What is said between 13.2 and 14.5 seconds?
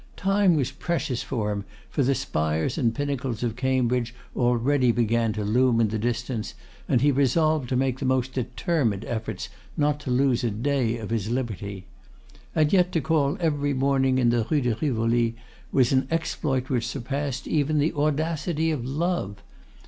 every morning in the